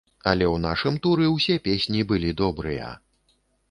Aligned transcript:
Але 0.29 0.45
ў 0.53 0.57
нашым 0.63 0.97
туры 1.03 1.29
ўсе 1.35 1.61
песні 1.69 2.05
былі 2.15 2.37
добрыя. 2.45 2.93